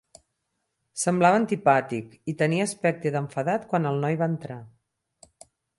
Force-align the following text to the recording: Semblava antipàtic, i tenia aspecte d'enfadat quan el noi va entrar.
Semblava 1.01 1.39
antipàtic, 1.41 2.17
i 2.33 2.37
tenia 2.41 2.67
aspecte 2.71 3.15
d'enfadat 3.17 3.71
quan 3.75 3.89
el 3.93 4.05
noi 4.07 4.21
va 4.25 4.31
entrar. 4.37 4.63